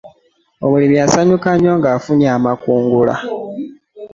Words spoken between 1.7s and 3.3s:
nga afunye amakungula.